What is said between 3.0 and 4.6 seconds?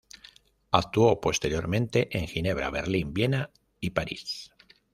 Viena y París.